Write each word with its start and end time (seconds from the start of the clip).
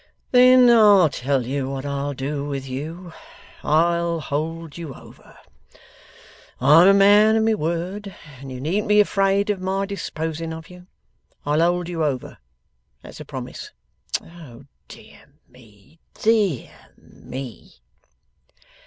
Then 0.31 0.67
I'll 0.71 1.09
tell 1.09 1.45
you 1.45 1.69
what 1.69 1.85
I'll 1.85 2.15
do 2.15 2.43
with 2.45 2.67
you; 2.67 3.13
I'll 3.61 4.19
hold 4.19 4.75
you 4.75 4.95
over. 4.95 5.37
I 6.59 6.81
am 6.81 6.87
a 6.87 6.93
man 6.95 7.35
of 7.35 7.43
my 7.43 7.53
word, 7.53 8.15
and 8.39 8.51
you 8.51 8.59
needn't 8.59 8.87
be 8.87 8.99
afraid 8.99 9.51
of 9.51 9.61
my 9.61 9.85
disposing 9.85 10.53
of 10.53 10.71
you. 10.71 10.87
I'll 11.45 11.59
hold 11.61 11.87
you 11.87 12.03
over. 12.03 12.39
That's 13.03 13.19
a 13.19 13.25
promise. 13.25 13.69
Oh 14.23 14.65
dear 14.87 15.33
me, 15.47 15.99
dear 16.15 16.71
me! 16.97 17.73